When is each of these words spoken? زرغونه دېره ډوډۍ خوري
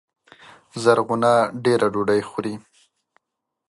زرغونه 0.83 1.31
دېره 1.63 1.87
ډوډۍ 1.93 2.21
خوري 2.29 2.53